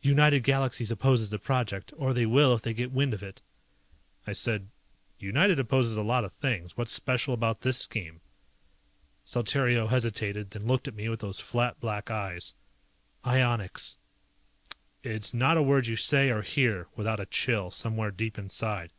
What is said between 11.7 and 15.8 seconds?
black eyes. "Ionics." It's not a